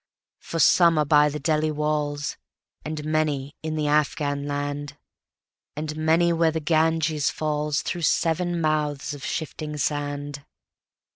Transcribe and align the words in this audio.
For 0.39 0.57
some 0.57 0.97
are 0.97 1.05
by 1.05 1.29
the 1.29 1.39
Delhi 1.39 1.69
walls, 1.69 2.35
And 2.83 3.05
many 3.05 3.55
in 3.61 3.75
the 3.75 3.85
Afghan 3.85 4.47
land, 4.47 4.97
And 5.75 5.95
many 5.95 6.33
where 6.33 6.49
the 6.49 6.59
Ganges 6.59 7.29
fallsThrough 7.29 8.05
seven 8.05 8.59
mouths 8.59 9.13
of 9.13 9.23
shifting 9.23 9.77
sand. 9.77 10.43